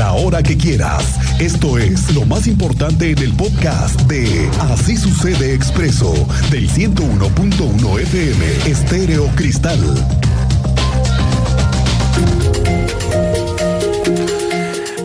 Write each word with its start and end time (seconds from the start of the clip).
la 0.00 0.14
hora 0.14 0.42
que 0.42 0.56
quieras. 0.56 1.18
Esto 1.38 1.76
es 1.76 2.14
lo 2.14 2.24
más 2.24 2.46
importante 2.46 3.10
en 3.10 3.18
el 3.18 3.34
podcast 3.34 4.00
de 4.04 4.48
Así 4.58 4.96
sucede 4.96 5.52
expreso 5.52 6.14
del 6.50 6.70
101.1 6.70 8.00
FM 8.00 8.46
Estéreo 8.64 9.26
Cristal. 9.36 9.78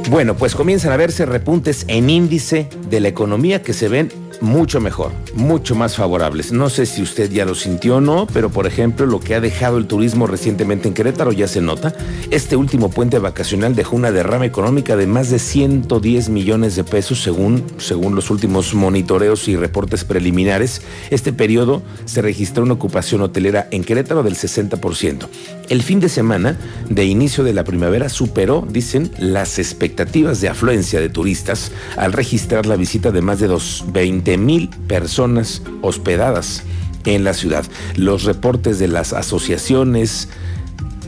Bueno, 0.09 0.37
pues 0.37 0.55
comienzan 0.55 0.93
a 0.93 0.97
verse 0.97 1.25
repuntes 1.25 1.83
en 1.89 2.09
índice 2.09 2.69
de 2.89 3.01
la 3.01 3.09
economía 3.09 3.61
que 3.61 3.73
se 3.73 3.89
ven 3.89 4.24
mucho 4.41 4.79
mejor, 4.81 5.11
mucho 5.33 5.75
más 5.75 5.95
favorables. 5.95 6.51
No 6.51 6.69
sé 6.69 6.85
si 6.85 7.01
usted 7.01 7.31
ya 7.31 7.45
lo 7.45 7.55
sintió 7.55 7.97
o 7.97 8.01
no, 8.01 8.27
pero 8.31 8.49
por 8.49 8.67
ejemplo 8.67 9.05
lo 9.05 9.19
que 9.19 9.35
ha 9.35 9.41
dejado 9.41 9.77
el 9.77 9.87
turismo 9.87 10.27
recientemente 10.27 10.87
en 10.87 10.93
Querétaro 10.93 11.31
ya 11.31 11.47
se 11.47 11.61
nota. 11.61 11.93
Este 12.31 12.55
último 12.55 12.89
puente 12.89 13.19
vacacional 13.19 13.75
dejó 13.75 13.95
una 13.95 14.11
derrama 14.11 14.45
económica 14.45 14.95
de 14.95 15.07
más 15.07 15.29
de 15.29 15.39
110 15.39 16.29
millones 16.29 16.75
de 16.75 16.83
pesos 16.83 17.21
según, 17.21 17.63
según 17.77 18.15
los 18.15 18.29
últimos 18.29 18.73
monitoreos 18.73 19.47
y 19.47 19.55
reportes 19.55 20.03
preliminares. 20.03 20.81
Este 21.09 21.33
periodo 21.33 21.81
se 22.05 22.21
registró 22.21 22.63
una 22.63 22.73
ocupación 22.73 23.21
hotelera 23.21 23.67
en 23.71 23.83
Querétaro 23.83 24.23
del 24.23 24.35
60%. 24.35 25.27
El 25.69 25.81
fin 25.81 25.99
de 25.99 26.09
semana 26.09 26.57
de 26.89 27.05
inicio 27.05 27.43
de 27.43 27.53
la 27.53 27.63
primavera 27.63 28.09
superó, 28.09 28.65
dicen, 28.69 29.11
las 29.17 29.57
expectativas 29.57 30.41
de 30.41 30.49
afluencia 30.49 30.99
de 30.99 31.09
turistas 31.09 31.71
al 31.97 32.13
registrar 32.13 32.65
la 32.65 32.75
visita 32.75 33.11
de 33.11 33.21
más 33.21 33.39
de 33.39 33.47
220 33.47 34.24
mil 34.37 34.69
personas 34.87 35.61
hospedadas 35.81 36.63
en 37.05 37.23
la 37.23 37.33
ciudad. 37.33 37.65
Los 37.95 38.23
reportes 38.23 38.79
de 38.79 38.87
las 38.87 39.13
asociaciones 39.13 40.29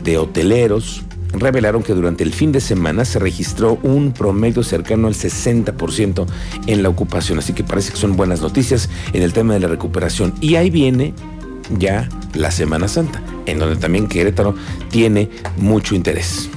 de 0.02 0.18
hoteleros 0.18 1.02
revelaron 1.32 1.82
que 1.82 1.94
durante 1.94 2.24
el 2.24 2.32
fin 2.32 2.52
de 2.52 2.60
semana 2.60 3.04
se 3.04 3.18
registró 3.18 3.78
un 3.82 4.12
promedio 4.12 4.62
cercano 4.62 5.08
al 5.08 5.14
60% 5.14 6.26
en 6.66 6.82
la 6.82 6.88
ocupación, 6.88 7.38
así 7.38 7.52
que 7.52 7.64
parece 7.64 7.92
que 7.92 7.98
son 7.98 8.16
buenas 8.16 8.40
noticias 8.40 8.88
en 9.12 9.22
el 9.22 9.32
tema 9.32 9.54
de 9.54 9.60
la 9.60 9.68
recuperación. 9.68 10.34
Y 10.40 10.54
ahí 10.54 10.70
viene 10.70 11.14
ya 11.78 12.08
la 12.34 12.50
Semana 12.50 12.88
Santa, 12.88 13.22
en 13.46 13.58
donde 13.58 13.76
también 13.76 14.08
Querétaro 14.08 14.54
tiene 14.90 15.28
mucho 15.58 15.94
interés. 15.94 16.48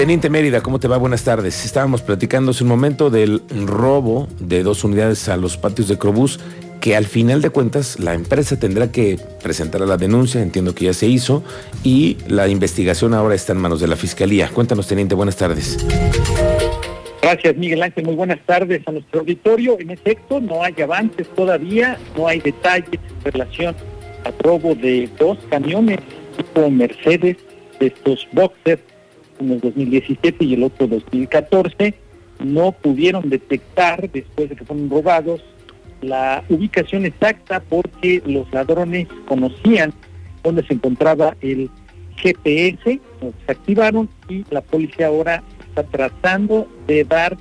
Teniente 0.00 0.30
Mérida, 0.30 0.62
¿cómo 0.62 0.80
te 0.80 0.88
va? 0.88 0.96
Buenas 0.96 1.24
tardes. 1.24 1.66
Estábamos 1.66 2.00
platicando 2.00 2.52
hace 2.52 2.64
un 2.64 2.70
momento 2.70 3.10
del 3.10 3.42
robo 3.66 4.28
de 4.38 4.62
dos 4.62 4.82
unidades 4.82 5.28
a 5.28 5.36
los 5.36 5.58
patios 5.58 5.88
de 5.88 5.98
Crobús, 5.98 6.40
que 6.80 6.96
al 6.96 7.04
final 7.04 7.42
de 7.42 7.50
cuentas 7.50 8.00
la 8.00 8.14
empresa 8.14 8.58
tendrá 8.58 8.90
que 8.90 9.18
presentar 9.42 9.82
la 9.82 9.98
denuncia, 9.98 10.40
entiendo 10.40 10.74
que 10.74 10.86
ya 10.86 10.94
se 10.94 11.06
hizo, 11.06 11.44
y 11.84 12.16
la 12.28 12.48
investigación 12.48 13.12
ahora 13.12 13.34
está 13.34 13.52
en 13.52 13.58
manos 13.58 13.78
de 13.82 13.88
la 13.88 13.96
Fiscalía. 13.96 14.48
Cuéntanos, 14.48 14.86
Teniente, 14.86 15.14
buenas 15.14 15.36
tardes. 15.36 15.76
Gracias, 17.20 17.54
Miguel 17.58 17.82
Ángel. 17.82 18.06
Muy 18.06 18.14
buenas 18.14 18.40
tardes 18.46 18.80
a 18.86 18.92
nuestro 18.92 19.20
auditorio. 19.20 19.78
En 19.80 19.90
efecto, 19.90 20.40
no 20.40 20.62
hay 20.62 20.80
avances 20.82 21.28
todavía, 21.36 21.98
no 22.16 22.26
hay 22.26 22.40
detalles 22.40 22.98
en 23.22 23.32
relación 23.32 23.76
al 24.24 24.32
robo 24.38 24.74
de 24.74 25.10
dos 25.18 25.36
camiones 25.50 25.98
tipo 26.38 26.70
Mercedes, 26.70 27.36
de 27.78 27.88
estos 27.88 28.26
boxers, 28.32 28.80
uno 29.40 29.56
2017 29.56 30.44
y 30.44 30.54
el 30.54 30.62
otro 30.62 30.86
2014. 30.86 31.94
No 32.44 32.72
pudieron 32.72 33.28
detectar, 33.28 34.10
después 34.10 34.48
de 34.48 34.56
que 34.56 34.64
fueron 34.64 34.88
robados, 34.88 35.42
la 36.00 36.42
ubicación 36.48 37.04
exacta 37.04 37.60
porque 37.60 38.22
los 38.24 38.50
ladrones 38.52 39.08
conocían 39.26 39.92
dónde 40.42 40.64
se 40.66 40.74
encontraba 40.74 41.36
el 41.40 41.70
GPS, 42.16 43.00
lo 43.20 43.32
activaron 43.46 44.08
y 44.28 44.44
la 44.50 44.60
policía 44.60 45.08
ahora 45.08 45.42
está 45.68 45.82
tratando 45.84 46.68
de 46.86 47.04
dar 47.04 47.36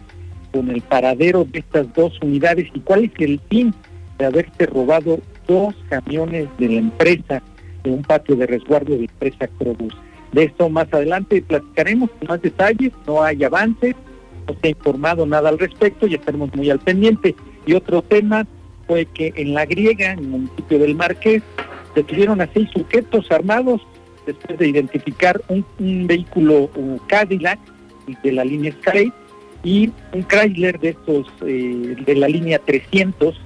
con 0.51 0.69
el 0.69 0.81
paradero 0.81 1.45
de 1.45 1.59
estas 1.59 1.93
dos 1.93 2.17
unidades 2.21 2.67
y 2.73 2.79
cuál 2.79 3.05
es 3.05 3.11
el 3.19 3.39
fin 3.49 3.73
de 4.17 4.25
haberse 4.25 4.65
robado 4.65 5.19
dos 5.47 5.75
camiones 5.89 6.47
de 6.57 6.67
la 6.67 6.79
empresa 6.79 7.41
de 7.83 7.91
un 7.91 8.01
patio 8.01 8.35
de 8.35 8.47
resguardo 8.47 8.95
de 8.95 9.05
empresa 9.05 9.47
Crobus. 9.57 9.95
De 10.31 10.43
esto 10.43 10.69
más 10.69 10.87
adelante 10.93 11.41
platicaremos 11.41 12.09
con 12.11 12.27
más 12.27 12.41
detalles, 12.41 12.91
no 13.07 13.23
hay 13.23 13.43
avances, 13.43 13.95
no 14.47 14.55
se 14.61 14.67
ha 14.67 14.71
informado 14.71 15.25
nada 15.25 15.49
al 15.49 15.57
respecto 15.57 16.05
y 16.07 16.15
estaremos 16.15 16.53
muy 16.53 16.69
al 16.69 16.79
pendiente. 16.79 17.35
Y 17.65 17.73
otro 17.73 18.01
tema 18.01 18.45
fue 18.87 19.05
que 19.05 19.33
en 19.35 19.53
la 19.53 19.65
griega, 19.65 20.13
en 20.13 20.19
el 20.19 20.27
municipio 20.27 20.79
del 20.79 20.95
Marqués, 20.95 21.41
detuvieron 21.95 22.41
a 22.41 22.49
seis 22.53 22.69
sujetos 22.71 23.31
armados 23.31 23.81
después 24.25 24.59
de 24.59 24.67
identificar 24.67 25.41
un, 25.47 25.65
vehículo 26.07 26.69
un 26.75 26.99
Cadillac 27.07 27.59
de 28.23 28.31
la 28.31 28.45
línea 28.45 28.71
Sky 28.73 29.11
y 29.63 29.91
un 30.13 30.23
Chrysler 30.23 30.79
de 30.79 30.89
estos 30.89 31.27
eh, 31.45 31.95
de 32.05 32.15
la 32.15 32.27
línea 32.27 32.59
300 32.59 33.39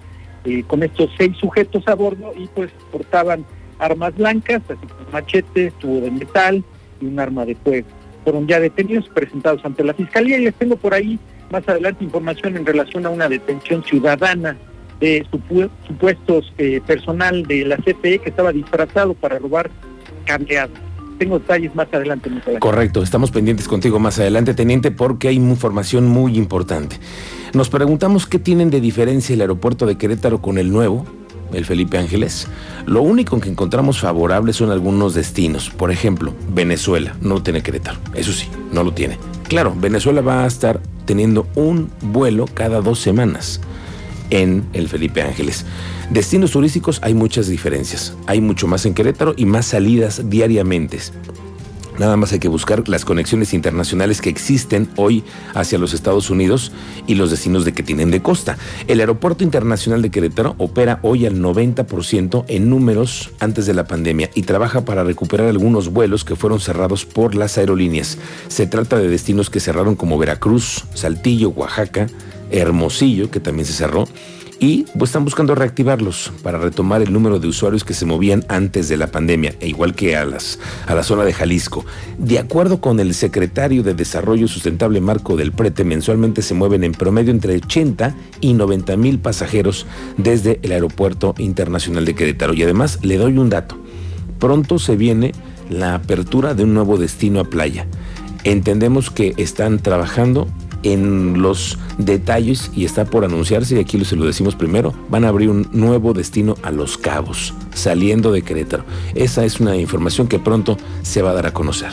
eh, 0.45 0.63
con 0.67 0.83
estos 0.83 1.09
seis 1.17 1.35
sujetos 1.37 1.87
a 1.87 1.95
bordo 1.95 2.33
y 2.37 2.47
pues 2.47 2.71
portaban 2.91 3.45
armas 3.79 4.15
blancas, 4.15 4.61
así 4.67 4.87
como 4.87 5.09
machetes, 5.11 5.73
tubo 5.79 6.01
de 6.01 6.11
metal 6.11 6.63
y 7.01 7.05
un 7.05 7.19
arma 7.19 7.45
de 7.45 7.55
fuego. 7.55 7.87
Fueron 8.23 8.47
ya 8.47 8.59
detenidos, 8.59 9.09
presentados 9.09 9.63
ante 9.65 9.83
la 9.83 9.93
fiscalía 9.93 10.37
y 10.37 10.45
les 10.45 10.55
tengo 10.55 10.75
por 10.75 10.93
ahí 10.93 11.19
más 11.51 11.67
adelante 11.67 12.03
información 12.03 12.55
en 12.57 12.65
relación 12.65 13.05
a 13.05 13.09
una 13.09 13.27
detención 13.29 13.83
ciudadana 13.83 14.57
de 14.99 15.25
supuestos 15.29 16.53
eh, 16.57 16.79
personal 16.85 17.43
de 17.43 17.65
la 17.65 17.77
CFE 17.77 18.19
que 18.19 18.29
estaba 18.29 18.51
disfrazado 18.51 19.13
para 19.13 19.39
robar 19.39 19.69
cableados 20.25 20.79
tengo 21.17 21.39
detalles 21.39 21.73
más 21.75 21.87
adelante. 21.93 22.29
Correcto, 22.59 23.01
estamos 23.01 23.31
pendientes 23.31 23.67
contigo 23.67 23.99
más 23.99 24.19
adelante, 24.19 24.53
teniente, 24.53 24.91
porque 24.91 25.29
hay 25.29 25.35
información 25.35 26.07
muy 26.07 26.37
importante. 26.37 26.99
Nos 27.53 27.69
preguntamos 27.69 28.25
qué 28.25 28.39
tienen 28.39 28.69
de 28.69 28.81
diferencia 28.81 29.33
el 29.33 29.41
aeropuerto 29.41 29.85
de 29.85 29.97
Querétaro 29.97 30.41
con 30.41 30.57
el 30.57 30.71
nuevo, 30.71 31.05
el 31.53 31.65
Felipe 31.65 31.97
Ángeles. 31.97 32.47
Lo 32.85 33.01
único 33.01 33.39
que 33.39 33.49
encontramos 33.49 33.99
favorable 33.99 34.53
son 34.53 34.71
algunos 34.71 35.13
destinos. 35.13 35.69
Por 35.69 35.91
ejemplo, 35.91 36.33
Venezuela 36.53 37.15
no 37.21 37.35
lo 37.35 37.43
tiene 37.43 37.63
Querétaro. 37.63 37.99
Eso 38.13 38.33
sí, 38.33 38.47
no 38.71 38.83
lo 38.83 38.93
tiene. 38.93 39.17
Claro, 39.47 39.73
Venezuela 39.75 40.21
va 40.21 40.43
a 40.43 40.47
estar 40.47 40.81
teniendo 41.05 41.47
un 41.55 41.89
vuelo 42.01 42.45
cada 42.53 42.81
dos 42.81 42.99
semanas 42.99 43.61
en 44.29 44.65
el 44.73 44.87
Felipe 44.87 45.21
Ángeles. 45.21 45.65
Destinos 46.09 46.51
turísticos 46.51 46.99
hay 47.03 47.13
muchas 47.13 47.47
diferencias. 47.47 48.15
Hay 48.25 48.41
mucho 48.41 48.67
más 48.67 48.85
en 48.85 48.93
Querétaro 48.93 49.33
y 49.37 49.45
más 49.45 49.67
salidas 49.67 50.29
diariamente. 50.29 50.99
Nada 51.99 52.17
más 52.17 52.31
hay 52.33 52.39
que 52.39 52.47
buscar 52.47 52.87
las 52.89 53.05
conexiones 53.05 53.53
internacionales 53.53 54.21
que 54.21 54.29
existen 54.29 54.89
hoy 54.95 55.23
hacia 55.53 55.77
los 55.77 55.93
Estados 55.93 56.29
Unidos 56.29 56.71
y 57.05 57.15
los 57.15 57.29
destinos 57.29 57.65
de 57.65 57.73
que 57.73 57.83
tienen 57.83 58.09
de 58.09 58.21
costa. 58.21 58.57
El 58.87 58.99
Aeropuerto 58.99 59.43
Internacional 59.43 60.01
de 60.01 60.09
Querétaro 60.09 60.55
opera 60.57 60.99
hoy 61.03 61.25
al 61.25 61.39
90% 61.39 62.45
en 62.47 62.69
números 62.69 63.31
antes 63.39 63.65
de 63.65 63.73
la 63.73 63.85
pandemia 63.85 64.29
y 64.33 64.41
trabaja 64.43 64.85
para 64.85 65.03
recuperar 65.03 65.47
algunos 65.47 65.89
vuelos 65.89 66.25
que 66.25 66.35
fueron 66.35 66.59
cerrados 66.59 67.05
por 67.05 67.35
las 67.35 67.57
aerolíneas. 67.57 68.17
Se 68.47 68.65
trata 68.65 68.97
de 68.97 69.09
destinos 69.09 69.49
que 69.49 69.59
cerraron 69.59 69.95
como 69.95 70.17
Veracruz, 70.17 70.85
Saltillo, 70.95 71.49
Oaxaca, 71.49 72.07
Hermosillo, 72.49 73.29
que 73.29 73.39
también 73.39 73.65
se 73.65 73.73
cerró, 73.73 74.05
y 74.63 74.85
pues, 74.97 75.09
están 75.09 75.25
buscando 75.25 75.55
reactivarlos 75.55 76.31
para 76.41 76.57
retomar 76.57 77.01
el 77.01 77.11
número 77.11 77.37
de 77.37 77.49
usuarios 77.49 77.83
que 77.83 77.93
se 77.93 78.05
movían 78.05 78.45
antes 78.47 78.87
de 78.87 78.95
la 78.95 79.07
pandemia, 79.07 79.55
e 79.59 79.67
igual 79.67 79.93
que 79.93 80.15
a, 80.15 80.23
las, 80.23 80.57
a 80.87 80.95
la 80.95 81.03
zona 81.03 81.25
de 81.25 81.33
Jalisco. 81.33 81.85
De 82.17 82.39
acuerdo 82.39 82.79
con 82.79 83.01
el 83.01 83.13
secretario 83.13 83.83
de 83.83 83.93
Desarrollo 83.93 84.47
Sustentable 84.47 85.01
Marco 85.01 85.35
del 85.35 85.51
Prete, 85.51 85.83
mensualmente 85.83 86.41
se 86.41 86.53
mueven 86.53 86.85
en 86.85 86.93
promedio 86.93 87.31
entre 87.31 87.57
80 87.57 88.15
y 88.39 88.53
90 88.53 88.95
mil 88.95 89.19
pasajeros 89.19 89.85
desde 90.15 90.61
el 90.61 90.71
Aeropuerto 90.71 91.35
Internacional 91.39 92.05
de 92.05 92.15
Querétaro. 92.15 92.53
Y 92.53 92.63
además 92.63 92.99
le 93.01 93.17
doy 93.17 93.37
un 93.37 93.49
dato. 93.49 93.77
Pronto 94.39 94.79
se 94.79 94.95
viene 94.95 95.33
la 95.69 95.93
apertura 95.93 96.53
de 96.53 96.63
un 96.63 96.73
nuevo 96.73 96.97
destino 96.97 97.41
a 97.41 97.43
playa. 97.43 97.85
Entendemos 98.45 99.09
que 99.09 99.33
están 99.35 99.79
trabajando 99.79 100.47
en 100.83 101.41
los 101.41 101.77
detalles 101.97 102.71
y 102.75 102.85
está 102.85 103.05
por 103.05 103.25
anunciarse, 103.25 103.75
y 103.75 103.79
aquí 103.79 104.03
se 104.05 104.15
lo 104.15 104.25
decimos 104.25 104.55
primero, 104.55 104.93
van 105.09 105.25
a 105.25 105.29
abrir 105.29 105.49
un 105.49 105.67
nuevo 105.71 106.13
destino 106.13 106.55
a 106.63 106.71
Los 106.71 106.97
Cabos, 106.97 107.53
saliendo 107.73 108.31
de 108.31 108.41
Querétaro. 108.41 108.85
Esa 109.15 109.45
es 109.45 109.59
una 109.59 109.75
información 109.77 110.27
que 110.27 110.39
pronto 110.39 110.77
se 111.01 111.21
va 111.21 111.31
a 111.31 111.33
dar 111.33 111.47
a 111.47 111.53
conocer. 111.53 111.91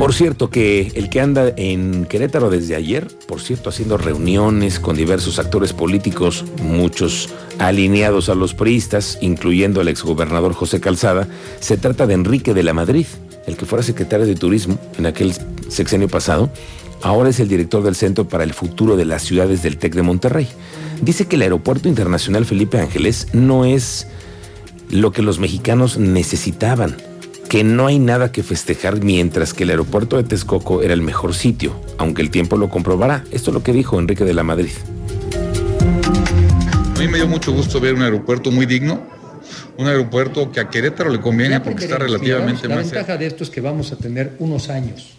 Por 0.00 0.14
cierto, 0.14 0.48
que 0.48 0.92
el 0.94 1.10
que 1.10 1.20
anda 1.20 1.52
en 1.58 2.06
Querétaro 2.06 2.48
desde 2.48 2.74
ayer, 2.74 3.06
por 3.28 3.42
cierto, 3.42 3.68
haciendo 3.68 3.98
reuniones 3.98 4.80
con 4.80 4.96
diversos 4.96 5.38
actores 5.38 5.74
políticos, 5.74 6.46
muchos 6.62 7.28
alineados 7.58 8.30
a 8.30 8.34
los 8.34 8.54
priistas, 8.54 9.18
incluyendo 9.20 9.82
al 9.82 9.88
exgobernador 9.88 10.54
José 10.54 10.80
Calzada, 10.80 11.28
se 11.60 11.76
trata 11.76 12.06
de 12.06 12.14
Enrique 12.14 12.54
de 12.54 12.62
la 12.62 12.72
Madrid, 12.72 13.04
el 13.46 13.58
que 13.58 13.66
fuera 13.66 13.82
secretario 13.82 14.24
de 14.24 14.36
Turismo 14.36 14.78
en 14.96 15.04
aquel 15.04 15.34
sexenio 15.68 16.08
pasado, 16.08 16.50
Ahora 17.02 17.30
es 17.30 17.40
el 17.40 17.48
director 17.48 17.82
del 17.82 17.94
Centro 17.94 18.28
para 18.28 18.44
el 18.44 18.52
Futuro 18.52 18.96
de 18.96 19.06
las 19.06 19.22
Ciudades 19.22 19.62
del 19.62 19.78
TEC 19.78 19.94
de 19.94 20.02
Monterrey. 20.02 20.48
Dice 21.00 21.26
que 21.26 21.36
el 21.36 21.42
Aeropuerto 21.42 21.88
Internacional 21.88 22.44
Felipe 22.44 22.78
Ángeles 22.78 23.28
no 23.32 23.64
es 23.64 24.06
lo 24.90 25.12
que 25.12 25.22
los 25.22 25.38
mexicanos 25.38 25.98
necesitaban. 25.98 26.96
que 27.48 27.64
no 27.64 27.88
hay 27.88 27.98
nada 27.98 28.30
que 28.30 28.44
festejar 28.44 29.02
mientras 29.02 29.54
que 29.54 29.64
el 29.64 29.70
aeropuerto 29.70 30.16
de 30.16 30.22
Texcoco 30.22 30.82
era 30.82 30.94
el 30.94 31.02
mejor 31.02 31.34
sitio, 31.34 31.74
aunque 31.98 32.22
el 32.22 32.30
tiempo 32.30 32.56
lo 32.56 32.68
comprobará. 32.68 33.24
Esto 33.32 33.50
es 33.50 33.54
lo 33.54 33.64
que 33.64 33.72
dijo 33.72 33.98
Enrique 33.98 34.24
de 34.24 34.34
la 34.34 34.44
Madrid. 34.44 34.70
A 36.94 36.98
mí 37.00 37.08
me 37.08 37.16
dio 37.16 37.26
mucho 37.26 37.50
gusto 37.50 37.80
ver 37.80 37.94
un 37.94 38.02
aeropuerto 38.02 38.52
muy 38.52 38.66
digno, 38.66 39.02
un 39.78 39.88
aeropuerto 39.88 40.52
que 40.52 40.60
a 40.60 40.68
Querétaro 40.68 41.10
le 41.10 41.20
conviene 41.20 41.58
porque 41.58 41.86
está 41.86 41.98
relativamente 41.98 42.68
La 42.68 42.76
más 42.76 42.84
ventaja 42.84 43.16
de 43.16 43.26
esto 43.26 43.42
es 43.42 43.50
que 43.50 43.60
vamos 43.60 43.90
a 43.90 43.96
tener 43.96 44.36
unos 44.38 44.68
años 44.68 45.18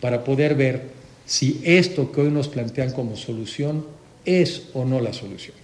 para 0.00 0.22
poder 0.22 0.54
ver 0.54 1.01
si 1.32 1.62
esto 1.64 2.12
que 2.12 2.20
hoy 2.20 2.30
nos 2.30 2.48
plantean 2.48 2.92
como 2.92 3.16
solución 3.16 3.86
es 4.26 4.64
o 4.74 4.84
no 4.84 5.00
la 5.00 5.14
solución. 5.14 5.56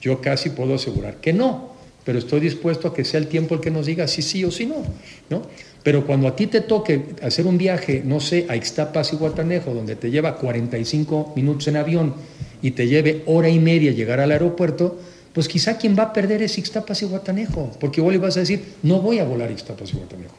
Yo 0.00 0.20
casi 0.20 0.50
puedo 0.50 0.74
asegurar 0.74 1.18
que 1.18 1.32
no, 1.32 1.74
pero 2.04 2.18
estoy 2.18 2.40
dispuesto 2.40 2.88
a 2.88 2.92
que 2.92 3.04
sea 3.04 3.20
el 3.20 3.28
tiempo 3.28 3.54
el 3.54 3.60
que 3.60 3.70
nos 3.70 3.86
diga 3.86 4.08
si 4.08 4.20
sí 4.20 4.44
o 4.44 4.50
si 4.50 4.66
no, 4.66 4.82
¿no? 5.30 5.42
Pero 5.84 6.04
cuando 6.04 6.26
a 6.26 6.34
ti 6.34 6.48
te 6.48 6.60
toque 6.60 7.14
hacer 7.22 7.46
un 7.46 7.56
viaje, 7.56 8.02
no 8.04 8.18
sé, 8.18 8.46
a 8.48 8.56
Ixtapas 8.56 9.12
y 9.12 9.16
Guatanejo, 9.16 9.72
donde 9.72 9.94
te 9.94 10.10
lleva 10.10 10.38
45 10.38 11.34
minutos 11.36 11.68
en 11.68 11.76
avión 11.76 12.14
y 12.60 12.72
te 12.72 12.88
lleve 12.88 13.22
hora 13.26 13.48
y 13.48 13.60
media 13.60 13.92
llegar 13.92 14.18
al 14.18 14.32
aeropuerto, 14.32 14.98
pues 15.32 15.46
quizá 15.46 15.78
quien 15.78 15.96
va 15.96 16.02
a 16.02 16.12
perder 16.12 16.42
es 16.42 16.58
Ixtapas 16.58 17.02
y 17.02 17.06
Guatanejo, 17.06 17.70
porque 17.78 18.00
igual 18.00 18.14
le 18.14 18.18
vas 18.18 18.36
a 18.38 18.40
decir, 18.40 18.60
no 18.82 19.00
voy 19.00 19.20
a 19.20 19.24
volar 19.24 19.52
Ixtapas 19.52 19.92
y 19.94 19.98
Guatanejo. 19.98 20.34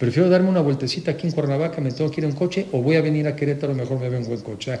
Prefiero 0.00 0.30
darme 0.30 0.48
una 0.48 0.62
vueltecita 0.62 1.10
aquí 1.10 1.26
en 1.26 1.34
Cuernavaca, 1.34 1.78
me 1.82 1.92
tengo 1.92 2.10
que 2.10 2.22
ir 2.22 2.24
en 2.24 2.32
coche, 2.32 2.64
o 2.72 2.80
voy 2.80 2.96
a 2.96 3.02
venir 3.02 3.28
a 3.28 3.36
Querétaro, 3.36 3.74
mejor 3.74 4.00
me 4.00 4.08
vengo 4.08 4.32
en 4.32 4.40
coche. 4.40 4.78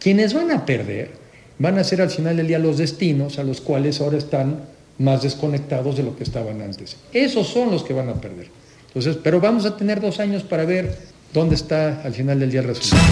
Quienes 0.00 0.32
van 0.32 0.50
a 0.50 0.64
perder 0.64 1.10
van 1.58 1.76
a 1.76 1.84
ser 1.84 2.00
al 2.00 2.08
final 2.08 2.38
del 2.38 2.46
día 2.46 2.58
los 2.58 2.78
destinos 2.78 3.38
a 3.38 3.44
los 3.44 3.60
cuales 3.60 4.00
ahora 4.00 4.16
están 4.16 4.64
más 4.96 5.22
desconectados 5.22 5.98
de 5.98 6.04
lo 6.04 6.16
que 6.16 6.24
estaban 6.24 6.62
antes. 6.62 6.96
Esos 7.12 7.48
son 7.48 7.70
los 7.70 7.84
que 7.84 7.92
van 7.92 8.08
a 8.08 8.14
perder. 8.14 8.46
Entonces, 8.86 9.18
pero 9.22 9.40
vamos 9.42 9.66
a 9.66 9.76
tener 9.76 10.00
dos 10.00 10.18
años 10.20 10.42
para 10.42 10.64
ver 10.64 10.96
dónde 11.34 11.54
está 11.54 12.00
al 12.00 12.14
final 12.14 12.40
del 12.40 12.50
día 12.50 12.60
el 12.60 12.68
resultado. 12.68 13.02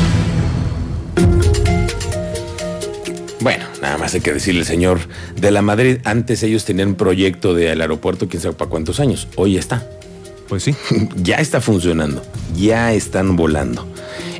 Bueno, 3.40 3.66
nada 3.82 3.98
más 3.98 4.14
hay 4.14 4.22
que 4.22 4.32
decirle, 4.32 4.64
señor 4.64 5.00
de 5.38 5.50
la 5.50 5.60
Madrid, 5.60 5.98
antes 6.04 6.42
ellos 6.42 6.64
tenían 6.64 6.88
un 6.88 6.94
proyecto 6.94 7.52
del 7.52 7.82
aeropuerto, 7.82 8.28
quién 8.28 8.40
sabe 8.40 8.54
para 8.54 8.70
cuántos 8.70 8.98
años. 8.98 9.28
Hoy 9.36 9.58
está. 9.58 9.86
Pues 10.50 10.64
sí. 10.64 10.74
ya 11.22 11.36
está 11.36 11.60
funcionando, 11.60 12.22
ya 12.56 12.92
están 12.92 13.36
volando. 13.36 13.86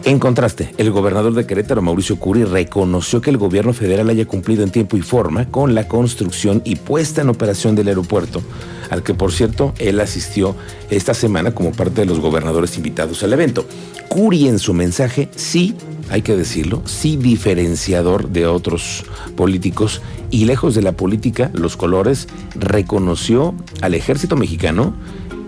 En 0.02 0.18
contraste, 0.18 0.74
el 0.76 0.90
gobernador 0.90 1.34
de 1.34 1.46
Querétaro, 1.46 1.82
Mauricio 1.82 2.18
Curi, 2.18 2.42
reconoció 2.44 3.20
que 3.20 3.30
el 3.30 3.36
gobierno 3.36 3.72
federal 3.72 4.10
haya 4.10 4.26
cumplido 4.26 4.64
en 4.64 4.70
tiempo 4.70 4.96
y 4.96 5.02
forma 5.02 5.46
con 5.46 5.74
la 5.74 5.86
construcción 5.86 6.62
y 6.64 6.76
puesta 6.76 7.20
en 7.20 7.28
operación 7.28 7.76
del 7.76 7.88
aeropuerto, 7.88 8.42
al 8.88 9.04
que 9.04 9.14
por 9.14 9.30
cierto 9.30 9.72
él 9.78 10.00
asistió 10.00 10.56
esta 10.88 11.14
semana 11.14 11.54
como 11.54 11.70
parte 11.70 12.00
de 12.00 12.06
los 12.06 12.18
gobernadores 12.18 12.76
invitados 12.76 13.22
al 13.22 13.32
evento. 13.32 13.64
Curi 14.08 14.48
en 14.48 14.58
su 14.58 14.74
mensaje 14.74 15.28
sí, 15.36 15.76
hay 16.08 16.22
que 16.22 16.36
decirlo, 16.36 16.82
sí 16.86 17.16
diferenciador 17.16 18.30
de 18.30 18.46
otros 18.46 19.04
políticos 19.36 20.02
y 20.30 20.46
lejos 20.46 20.74
de 20.74 20.82
la 20.82 20.92
política, 20.92 21.50
los 21.52 21.76
colores, 21.76 22.26
reconoció 22.56 23.54
al 23.80 23.94
ejército 23.94 24.34
mexicano 24.34 24.94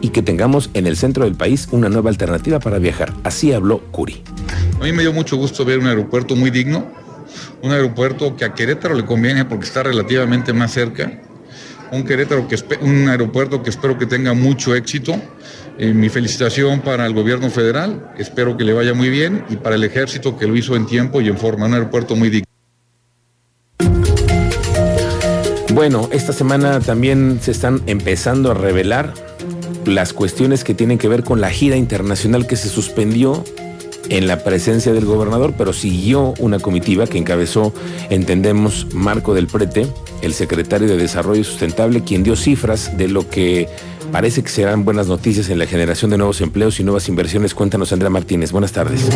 y 0.02 0.10
que 0.10 0.20
tengamos 0.20 0.68
en 0.74 0.86
el 0.86 0.98
centro 0.98 1.24
del 1.24 1.34
país 1.34 1.68
una 1.70 1.88
nueva 1.88 2.10
alternativa 2.10 2.58
para 2.58 2.78
viajar. 2.78 3.14
Así 3.22 3.52
habló 3.52 3.78
Curi. 3.90 4.22
A 4.78 4.84
mí 4.84 4.92
me 4.92 5.02
dio 5.02 5.14
mucho 5.14 5.36
gusto 5.36 5.64
ver 5.64 5.78
un 5.78 5.86
aeropuerto 5.86 6.36
muy 6.36 6.50
digno, 6.50 6.86
un 7.62 7.70
aeropuerto 7.70 8.36
que 8.36 8.44
a 8.44 8.52
Querétaro 8.52 8.94
le 8.94 9.06
conviene 9.06 9.46
porque 9.46 9.64
está 9.64 9.84
relativamente 9.84 10.52
más 10.52 10.72
cerca, 10.72 11.22
un, 11.92 12.04
Querétaro 12.04 12.48
que, 12.48 12.56
un 12.80 13.08
aeropuerto 13.08 13.62
que 13.62 13.70
espero 13.70 13.96
que 13.96 14.06
tenga 14.06 14.34
mucho 14.34 14.74
éxito. 14.74 15.14
Eh, 15.78 15.94
mi 15.94 16.10
felicitación 16.10 16.80
para 16.80 17.06
el 17.06 17.14
gobierno 17.14 17.48
federal, 17.48 18.12
espero 18.18 18.56
que 18.56 18.64
le 18.64 18.74
vaya 18.74 18.92
muy 18.92 19.08
bien, 19.08 19.44
y 19.48 19.56
para 19.56 19.76
el 19.76 19.84
ejército 19.84 20.36
que 20.36 20.46
lo 20.46 20.54
hizo 20.54 20.76
en 20.76 20.86
tiempo 20.86 21.20
y 21.20 21.28
en 21.28 21.38
forma, 21.38 21.66
un 21.66 21.74
aeropuerto 21.74 22.14
muy 22.14 22.28
digno. 22.28 22.46
Bueno, 25.72 26.10
esta 26.12 26.34
semana 26.34 26.80
también 26.80 27.38
se 27.40 27.50
están 27.50 27.80
empezando 27.86 28.50
a 28.50 28.54
revelar 28.54 29.14
las 29.86 30.12
cuestiones 30.12 30.64
que 30.64 30.74
tienen 30.74 30.98
que 30.98 31.08
ver 31.08 31.24
con 31.24 31.40
la 31.40 31.50
gira 31.50 31.76
internacional 31.76 32.46
que 32.46 32.56
se 32.56 32.68
suspendió 32.68 33.44
en 34.08 34.26
la 34.26 34.42
presencia 34.44 34.92
del 34.92 35.04
gobernador, 35.04 35.54
pero 35.56 35.72
siguió 35.72 36.34
una 36.38 36.58
comitiva 36.58 37.06
que 37.06 37.18
encabezó, 37.18 37.72
entendemos, 38.10 38.86
Marco 38.92 39.34
del 39.34 39.46
Prete, 39.46 39.86
el 40.22 40.34
secretario 40.34 40.88
de 40.88 40.96
Desarrollo 40.96 41.44
Sustentable, 41.44 42.02
quien 42.02 42.22
dio 42.22 42.36
cifras 42.36 42.96
de 42.96 43.08
lo 43.08 43.28
que 43.28 43.68
parece 44.10 44.42
que 44.42 44.48
serán 44.48 44.84
buenas 44.84 45.08
noticias 45.08 45.48
en 45.48 45.58
la 45.58 45.66
generación 45.66 46.10
de 46.10 46.18
nuevos 46.18 46.40
empleos 46.40 46.78
y 46.80 46.84
nuevas 46.84 47.08
inversiones. 47.08 47.54
Cuéntanos, 47.54 47.92
Andrea 47.92 48.10
Martínez. 48.10 48.52
Buenas 48.52 48.72
tardes. 48.72 49.08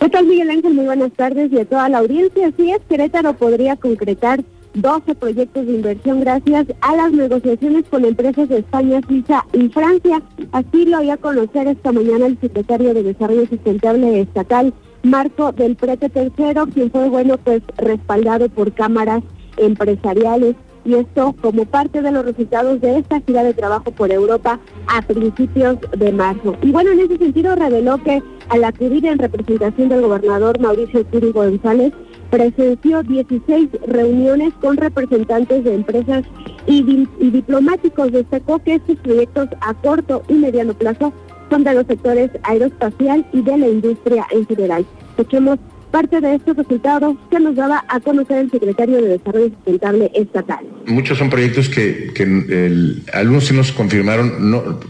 ¿Qué 0.00 0.08
tal, 0.08 0.26
Miguel 0.26 0.50
Ángel? 0.50 0.74
Muy 0.74 0.84
buenas 0.84 1.12
tardes 1.12 1.52
y 1.52 1.58
a 1.58 1.64
toda 1.64 1.88
la 1.88 1.98
audiencia. 1.98 2.48
Así 2.48 2.70
es, 2.70 2.80
Querétaro 2.88 3.34
podría 3.34 3.76
concretar 3.76 4.42
12 4.74 5.14
proyectos 5.14 5.66
de 5.66 5.72
inversión 5.72 6.20
gracias 6.20 6.66
a 6.80 6.96
las 6.96 7.12
negociaciones 7.12 7.84
con 7.88 8.04
empresas 8.04 8.48
de 8.48 8.58
España, 8.58 9.00
Suiza 9.06 9.44
y 9.52 9.68
Francia. 9.68 10.22
Así 10.52 10.84
lo 10.84 10.98
había 10.98 11.14
a 11.14 11.18
conocer 11.18 11.68
esta 11.68 11.92
mañana 11.92 12.26
el 12.26 12.38
secretario 12.40 12.92
de 12.92 13.04
Desarrollo 13.04 13.46
Sustentable 13.46 14.20
Estatal, 14.20 14.74
Marco 15.04 15.52
del 15.52 15.76
Prete 15.76 16.08
Tercero, 16.08 16.66
quien 16.66 16.90
fue, 16.90 17.08
bueno, 17.08 17.36
pues 17.38 17.62
respaldado 17.76 18.48
por 18.48 18.72
cámaras 18.72 19.22
empresariales 19.58 20.56
y 20.84 20.94
esto 20.94 21.34
como 21.40 21.64
parte 21.64 22.02
de 22.02 22.10
los 22.10 22.24
resultados 22.24 22.80
de 22.80 22.98
esta 22.98 23.20
gira 23.20 23.42
de 23.42 23.54
trabajo 23.54 23.90
por 23.92 24.10
Europa 24.12 24.58
a 24.86 25.02
principios 25.02 25.78
de 25.96 26.12
marzo. 26.12 26.56
Y 26.62 26.72
bueno, 26.72 26.90
en 26.90 27.00
ese 27.00 27.16
sentido 27.16 27.54
reveló 27.54 28.02
que 28.02 28.22
al 28.48 28.64
acudir 28.64 29.06
en 29.06 29.18
representación 29.18 29.88
del 29.88 30.02
gobernador 30.02 30.60
Mauricio 30.60 31.06
Curi 31.06 31.32
González, 31.32 31.92
presenció 32.34 33.04
16 33.04 33.68
reuniones 33.86 34.52
con 34.60 34.76
representantes 34.76 35.62
de 35.62 35.72
empresas 35.72 36.24
y, 36.66 36.82
diplomáticos. 37.20 38.10
Destacó 38.10 38.58
que 38.58 38.74
estos 38.74 38.96
proyectos 38.98 39.48
a 39.60 39.72
corto 39.74 40.24
y 40.28 40.34
mediano 40.34 40.74
plazo 40.74 41.12
son 41.48 41.62
de 41.62 41.74
los 41.74 41.86
sectores 41.86 42.32
aeroespacial 42.42 43.24
y 43.32 43.42
de 43.42 43.56
la 43.56 43.68
industria 43.68 44.26
en 44.32 44.46
general. 44.48 44.84
Escuchemos 45.10 45.60
parte 45.92 46.20
de 46.20 46.34
estos 46.34 46.56
resultados 46.56 47.16
que 47.30 47.38
nos 47.38 47.54
daba 47.54 47.84
a 47.88 48.00
conocer 48.00 48.38
el 48.38 48.50
secretario 48.50 48.96
de 48.96 49.10
Desarrollo 49.10 49.50
Sustentable 49.50 50.10
Estatal. 50.12 50.66
Muchos 50.86 51.18
son 51.18 51.30
proyectos 51.30 51.68
que, 51.68 52.10
que 52.16 52.96
algunos 53.12 53.44
sí 53.44 53.54
nos 53.54 53.70
confirmaron, 53.70 54.50
no, 54.50 54.80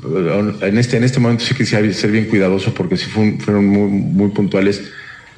en, 0.62 0.78
este, 0.78 0.96
en 0.96 1.04
este 1.04 1.20
momento 1.20 1.44
sí 1.44 1.54
quisiera 1.54 1.92
ser 1.92 2.10
bien 2.10 2.24
cuidadoso 2.24 2.72
porque 2.72 2.96
sí 2.96 3.10
fueron, 3.10 3.38
fueron 3.38 3.66
muy, 3.66 3.90
muy 3.90 4.30
puntuales. 4.30 4.90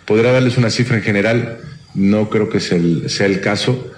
Podrá 0.04 0.30
darles 0.30 0.56
una 0.56 0.70
cifra 0.70 0.98
en 0.98 1.02
general, 1.02 1.58
no 1.96 2.30
creo 2.30 2.48
que 2.48 2.60
sea 2.60 2.76
el, 2.78 3.40
caso. 3.40 3.92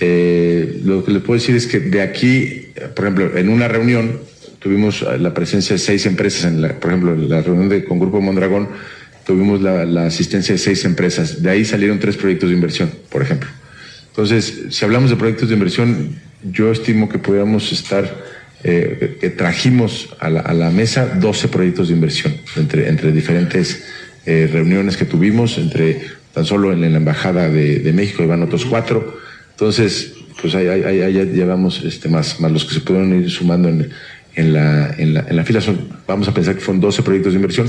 Eh, 0.00 0.80
lo 0.84 1.04
que 1.04 1.12
les 1.12 1.22
puedo 1.22 1.38
decir 1.38 1.54
es 1.54 1.66
que 1.66 1.80
de 1.80 2.02
aquí, 2.02 2.68
por 2.94 3.06
ejemplo, 3.06 3.36
en 3.38 3.48
una 3.48 3.68
reunión 3.68 4.20
tuvimos 4.58 5.04
la 5.20 5.32
presencia 5.34 5.74
de 5.74 5.78
seis 5.78 6.06
empresas, 6.06 6.44
en 6.46 6.62
la, 6.62 6.80
por 6.80 6.90
ejemplo, 6.90 7.12
en 7.12 7.28
la 7.28 7.42
reunión 7.42 7.68
de, 7.68 7.84
con 7.84 7.98
Grupo 7.98 8.20
Mondragón, 8.20 8.68
tuvimos 9.24 9.60
la, 9.60 10.06
asistencia 10.06 10.54
de 10.54 10.58
seis 10.58 10.84
empresas. 10.84 11.42
De 11.42 11.50
ahí 11.50 11.64
salieron 11.64 11.98
tres 11.98 12.16
proyectos 12.16 12.48
de 12.48 12.54
inversión, 12.54 12.90
por 13.10 13.22
ejemplo. 13.22 13.48
Entonces, 14.08 14.64
si 14.70 14.84
hablamos 14.84 15.10
de 15.10 15.16
proyectos 15.16 15.48
de 15.48 15.54
inversión, 15.54 16.16
yo 16.50 16.70
estimo 16.72 17.08
que 17.08 17.18
podríamos 17.18 17.72
estar, 17.72 18.24
eh, 18.62 19.18
que 19.20 19.30
trajimos 19.30 20.14
a 20.20 20.30
la, 20.30 20.70
mesa 20.70 21.06
12 21.06 21.48
proyectos 21.48 21.88
de 21.88 21.94
inversión 21.94 22.34
entre, 22.56 22.88
entre 22.88 23.12
diferentes 23.12 23.84
eh, 24.26 24.48
reuniones 24.50 24.96
que 24.96 25.04
tuvimos, 25.04 25.58
entre 25.58 26.00
tan 26.34 26.44
solo 26.44 26.72
en, 26.72 26.82
en 26.84 26.92
la 26.92 26.98
Embajada 26.98 27.48
de, 27.48 27.78
de, 27.78 27.92
México 27.92 28.22
iban 28.22 28.42
otros 28.42 28.64
cuatro. 28.64 29.18
Entonces, 29.52 30.14
pues 30.40 30.54
ahí, 30.54 30.66
ahí, 30.66 31.00
ahí 31.00 31.12
ya 31.12 31.24
llevamos 31.24 31.82
este, 31.84 32.08
más, 32.08 32.40
más 32.40 32.50
los 32.50 32.64
que 32.64 32.74
se 32.74 32.80
pudieron 32.80 33.14
ir 33.14 33.30
sumando 33.30 33.68
en, 33.68 33.90
en, 34.34 34.52
la, 34.52 34.94
en, 34.98 35.14
la, 35.14 35.20
en 35.28 35.36
la 35.36 35.44
fila. 35.44 35.60
Son, 35.60 35.78
vamos 36.06 36.28
a 36.28 36.34
pensar 36.34 36.54
que 36.54 36.60
fueron 36.60 36.80
12 36.80 37.02
proyectos 37.02 37.32
de 37.32 37.36
inversión 37.36 37.68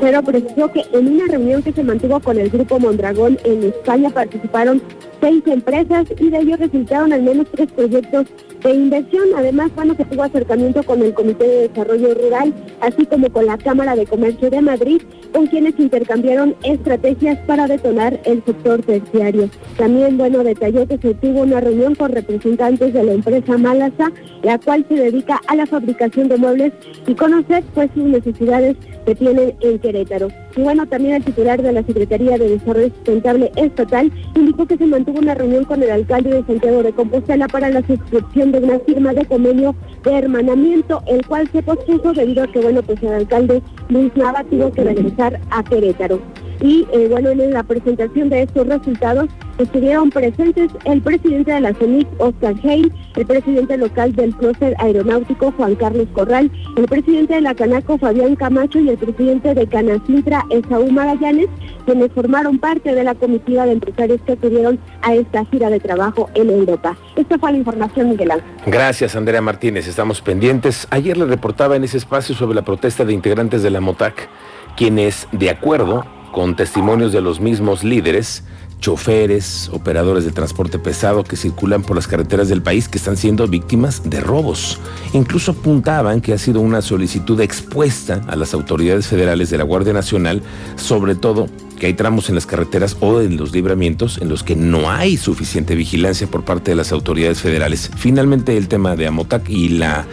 tercero 0.00 0.22
precisó 0.22 0.72
que 0.72 0.82
en 0.92 1.08
una 1.08 1.26
reunión 1.26 1.62
que 1.62 1.72
se 1.72 1.82
mantuvo 1.82 2.20
con 2.20 2.38
el 2.38 2.50
Grupo 2.50 2.78
Mondragón 2.78 3.38
en 3.44 3.64
España 3.64 4.10
participaron 4.10 4.82
seis 5.20 5.42
empresas 5.46 6.06
y 6.18 6.30
de 6.30 6.38
ellos 6.38 6.58
resultaron 6.58 7.12
al 7.12 7.22
menos 7.22 7.46
tres 7.52 7.70
proyectos 7.72 8.26
de 8.62 8.74
inversión. 8.74 9.28
Además, 9.36 9.70
bueno, 9.74 9.96
que 9.96 10.04
tuvo 10.04 10.22
acercamiento 10.22 10.82
con 10.82 11.02
el 11.02 11.14
Comité 11.14 11.46
de 11.46 11.68
Desarrollo 11.68 12.14
Rural, 12.14 12.54
así 12.80 13.06
como 13.06 13.30
con 13.30 13.46
la 13.46 13.58
Cámara 13.58 13.96
de 13.96 14.06
Comercio 14.06 14.50
de 14.50 14.60
Madrid, 14.60 15.02
con 15.32 15.46
quienes 15.46 15.78
intercambiaron 15.78 16.54
estrategias 16.62 17.38
para 17.46 17.66
detonar 17.66 18.20
el 18.24 18.42
sector 18.44 18.82
terciario. 18.82 19.48
También, 19.76 20.16
bueno, 20.18 20.42
detalló 20.42 20.86
que 20.86 20.98
se 20.98 21.14
tuvo 21.14 21.42
una 21.42 21.60
reunión 21.60 21.94
con 21.94 22.12
representantes 22.12 22.92
de 22.92 23.02
la 23.02 23.12
empresa 23.12 23.58
Malasa, 23.58 24.10
la 24.42 24.58
cual 24.58 24.84
se 24.88 24.94
dedica 24.94 25.40
a 25.46 25.56
la 25.56 25.66
fabricación 25.66 26.28
de 26.28 26.36
muebles 26.36 26.72
y 27.06 27.14
conocer 27.14 27.64
pues 27.74 27.90
sus 27.94 28.04
necesidades 28.04 28.76
que 29.04 29.14
tienen 29.14 29.54
en 29.60 29.78
Querétaro. 29.78 30.28
Y 30.56 30.62
bueno, 30.62 30.86
también 30.86 31.14
el 31.14 31.24
titular 31.24 31.62
de 31.62 31.72
la 31.72 31.82
Secretaría 31.82 32.36
de 32.36 32.50
Desarrollo 32.50 32.88
Sustentable 32.88 33.52
Estatal 33.56 34.12
indicó 34.34 34.66
que 34.66 34.76
se 34.76 34.86
mantuvo 34.86 35.20
una 35.20 35.34
reunión 35.34 35.64
con 35.64 35.82
el 35.82 35.90
alcalde 35.90 36.30
de 36.30 36.44
Santiago 36.44 36.82
de 36.82 36.92
Compostela 36.92 37.48
para 37.48 37.70
la 37.70 37.86
suscripción 37.86 38.47
de 38.52 38.58
una 38.58 38.78
firma 38.80 39.12
de 39.12 39.24
convenio 39.26 39.74
de 40.04 40.18
hermanamiento, 40.18 41.02
el 41.06 41.26
cual 41.26 41.48
se 41.52 41.62
pospuso 41.62 42.12
debido 42.12 42.44
a 42.44 42.46
que, 42.46 42.60
bueno, 42.60 42.82
pues 42.82 43.02
el 43.02 43.12
alcalde 43.12 43.62
Luis 43.88 44.14
Nava 44.16 44.44
tuvo 44.44 44.72
que 44.72 44.84
regresar 44.84 45.40
a 45.50 45.62
Querétaro. 45.62 46.20
Y 46.60 46.86
eh, 46.92 47.08
bueno, 47.10 47.30
en 47.30 47.52
la 47.52 47.62
presentación 47.62 48.28
de 48.30 48.42
estos 48.42 48.66
resultados 48.66 49.28
estuvieron 49.58 50.10
presentes 50.10 50.70
el 50.84 51.00
presidente 51.02 51.52
de 51.52 51.60
la 51.60 51.74
CENIC, 51.74 52.08
Oscar 52.18 52.54
Heil, 52.62 52.92
el 53.16 53.26
presidente 53.26 53.76
local 53.76 54.14
del 54.14 54.34
clúster 54.36 54.74
aeronáutico, 54.78 55.52
Juan 55.56 55.74
Carlos 55.74 56.06
Corral, 56.12 56.50
el 56.76 56.86
presidente 56.86 57.34
de 57.34 57.40
la 57.40 57.54
Canaco, 57.54 57.98
Fabián 57.98 58.36
Camacho, 58.36 58.78
y 58.78 58.88
el 58.88 58.98
presidente 58.98 59.54
de 59.54 59.66
Canacintra, 59.66 60.44
Esaú 60.50 60.90
Magallanes, 60.90 61.48
quienes 61.84 62.12
formaron 62.12 62.58
parte 62.58 62.94
de 62.94 63.04
la 63.04 63.14
comitiva 63.14 63.66
de 63.66 63.72
empresarios 63.72 64.20
que 64.26 64.32
acudieron 64.32 64.78
a 65.02 65.14
esta 65.14 65.44
gira 65.46 65.70
de 65.70 65.80
trabajo 65.80 66.28
en 66.34 66.50
Europa. 66.50 66.96
Esta 67.16 67.38
fue 67.38 67.52
la 67.52 67.58
información, 67.58 68.10
Miguel 68.10 68.32
Ángel. 68.32 68.48
Gracias, 68.66 69.16
Andrea 69.16 69.40
Martínez. 69.40 69.86
Estamos 69.86 70.20
pendientes. 70.20 70.86
Ayer 70.90 71.16
le 71.16 71.24
reportaba 71.26 71.76
en 71.76 71.84
ese 71.84 71.96
espacio 71.96 72.34
sobre 72.34 72.54
la 72.54 72.62
protesta 72.62 73.04
de 73.04 73.12
integrantes 73.12 73.62
de 73.62 73.70
la 73.70 73.80
MOTAC, 73.80 74.28
quienes, 74.76 75.26
de 75.32 75.50
acuerdo 75.50 76.04
con 76.32 76.56
testimonios 76.56 77.12
de 77.12 77.20
los 77.20 77.40
mismos 77.40 77.84
líderes, 77.84 78.44
choferes, 78.80 79.68
operadores 79.72 80.24
de 80.24 80.30
transporte 80.30 80.78
pesado 80.78 81.24
que 81.24 81.36
circulan 81.36 81.82
por 81.82 81.96
las 81.96 82.06
carreteras 82.06 82.48
del 82.48 82.62
país 82.62 82.88
que 82.88 82.98
están 82.98 83.16
siendo 83.16 83.46
víctimas 83.48 84.08
de 84.08 84.20
robos. 84.20 84.78
Incluso 85.12 85.52
apuntaban 85.52 86.20
que 86.20 86.32
ha 86.32 86.38
sido 86.38 86.60
una 86.60 86.82
solicitud 86.82 87.40
expuesta 87.40 88.22
a 88.28 88.36
las 88.36 88.54
autoridades 88.54 89.06
federales 89.06 89.50
de 89.50 89.58
la 89.58 89.64
Guardia 89.64 89.92
Nacional, 89.92 90.42
sobre 90.76 91.14
todo 91.14 91.48
que 91.78 91.86
hay 91.86 91.94
tramos 91.94 92.28
en 92.28 92.34
las 92.34 92.46
carreteras 92.46 92.96
o 93.00 93.20
en 93.20 93.36
los 93.36 93.52
libramientos 93.52 94.18
en 94.18 94.28
los 94.28 94.42
que 94.42 94.56
no 94.56 94.90
hay 94.90 95.16
suficiente 95.16 95.74
vigilancia 95.74 96.26
por 96.26 96.44
parte 96.44 96.72
de 96.72 96.76
las 96.76 96.92
autoridades 96.92 97.40
federales. 97.40 97.90
Finalmente 97.96 98.56
el 98.56 98.68
tema 98.68 98.96
de 98.96 99.06
Amotac 99.06 99.48
y 99.48 99.70
las 99.70 100.06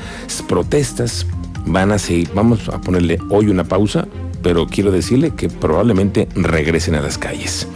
protestas 0.48 1.26
van 1.66 1.92
a 1.92 1.98
seguir, 1.98 2.30
vamos 2.36 2.70
a 2.70 2.80
ponerle 2.80 3.18
hoy 3.30 3.48
una 3.48 3.64
pausa, 3.64 4.08
pero 4.46 4.68
quiero 4.68 4.92
decirle 4.92 5.32
que 5.32 5.50
probablemente 5.50 6.28
regresen 6.36 6.94
a 6.94 7.02
las 7.02 7.18
calles. 7.18 7.68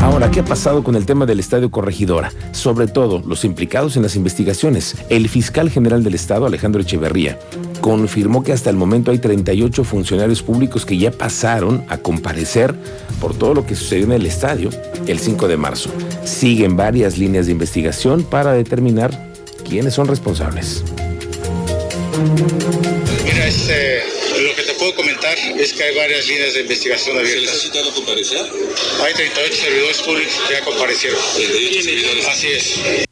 Ahora, 0.00 0.30
¿qué 0.30 0.38
ha 0.38 0.44
pasado 0.44 0.84
con 0.84 0.94
el 0.94 1.06
tema 1.06 1.26
del 1.26 1.40
Estadio 1.40 1.72
Corregidora? 1.72 2.30
Sobre 2.52 2.86
todo, 2.86 3.20
los 3.26 3.44
implicados 3.44 3.96
en 3.96 4.04
las 4.04 4.14
investigaciones. 4.14 4.94
El 5.08 5.28
fiscal 5.28 5.68
general 5.68 6.04
del 6.04 6.14
Estado, 6.14 6.46
Alejandro 6.46 6.82
Echeverría, 6.82 7.40
confirmó 7.80 8.44
que 8.44 8.52
hasta 8.52 8.70
el 8.70 8.76
momento 8.76 9.10
hay 9.10 9.18
38 9.18 9.82
funcionarios 9.82 10.40
públicos 10.40 10.86
que 10.86 10.98
ya 10.98 11.10
pasaron 11.10 11.84
a 11.88 11.98
comparecer 11.98 12.72
por 13.20 13.34
todo 13.34 13.52
lo 13.52 13.66
que 13.66 13.74
sucedió 13.74 14.04
en 14.04 14.12
el 14.12 14.26
estadio 14.26 14.70
el 15.08 15.18
5 15.18 15.48
de 15.48 15.56
marzo. 15.56 15.90
Siguen 16.22 16.76
varias 16.76 17.18
líneas 17.18 17.46
de 17.46 17.52
investigación 17.52 18.22
para 18.22 18.52
determinar 18.52 19.32
quiénes 19.68 19.94
son 19.94 20.06
responsables. 20.06 20.84
Mira, 23.24 23.48
este, 23.48 24.15
comentar 25.16 25.38
es 25.60 25.72
que 25.72 25.82
hay 25.82 25.94
varias 25.94 26.26
líneas 26.26 26.54
de 26.54 26.60
investigación 26.60 27.18
abiertas. 27.18 27.40
¿Se 27.40 27.46
les 27.46 27.54
ha 27.54 27.66
citado 27.66 27.90
a 27.90 27.94
comparecer? 27.94 28.46
Hay 29.02 29.14
38 29.14 29.54
servidores 29.54 30.02
públicos 30.02 30.34
que 30.46 30.54
ya 30.54 30.64
comparecieron. 30.64 31.20
38 31.34 31.82
servidores. 31.82 32.26
Así 32.26 32.48
es. 32.48 33.05